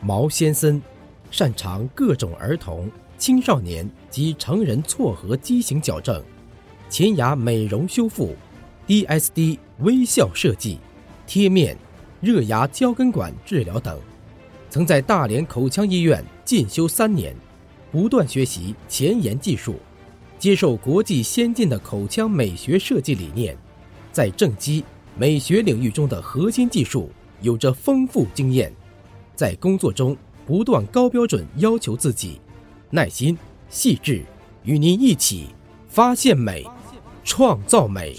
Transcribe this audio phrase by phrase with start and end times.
[0.00, 0.82] 毛先森
[1.30, 6.22] 擅长各种儿童、青少年及成人错颌畸形矫正、
[6.90, 8.36] 前牙美容修复、
[8.86, 10.78] DSD 微笑设计、
[11.26, 11.76] 贴面、
[12.20, 13.98] 热牙胶根管治疗等。
[14.68, 17.34] 曾在大连口腔医院进修三年，
[17.90, 19.76] 不断学习前沿技术，
[20.42, 23.56] 接受国际先进的口腔美学设计理念，
[24.10, 24.82] 在正畸
[25.16, 27.12] 美学领域中的核心技术
[27.42, 28.72] 有着丰富经验。
[29.36, 32.40] 在工作中不断高标准要求自己，
[32.90, 34.24] 耐心细致，
[34.64, 35.46] 与您一起
[35.86, 36.66] 发现美，
[37.22, 38.16] 创造美。